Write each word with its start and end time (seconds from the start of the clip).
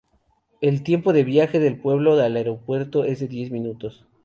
El 0.61 0.81
tiempo 0.81 1.13
de 1.13 1.23
viaje 1.23 1.59
del 1.59 1.77
pueblo 1.79 2.13
al 2.19 2.35
aeropuerto 2.35 3.03
es 3.03 3.19
de 3.19 3.27
diez 3.27 3.51
minutos. 3.51 4.03